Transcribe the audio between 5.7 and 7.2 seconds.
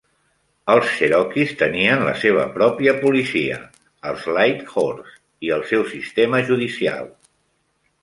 seu sistema judicial.